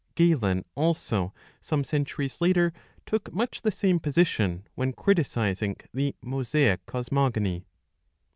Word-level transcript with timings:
"^ 0.11 0.15
Galen, 0.15 0.65
also, 0.73 1.31
some 1.61 1.83
centuries 1.83 2.41
later, 2.41 2.73
took 3.05 3.31
much 3.31 3.61
the 3.61 3.69
same 3.69 3.99
position, 3.99 4.65
when 4.73 4.93
criticising 4.93 5.75
the 5.93 6.15
Mosaic 6.23 6.83
cosmogony.'' 6.87 7.67